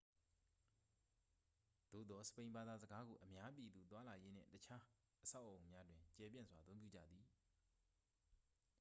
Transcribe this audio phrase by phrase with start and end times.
[1.91, 4.81] သို့သော် စပိန်ဘာသာစကားကို အများပြည်သူသွားလာရေးနှင့် အခြား
[5.23, 7.25] အဆောက်အအုံများတွင် ကျယ်ပြန့်စွာ အသုံးပြုကြသည်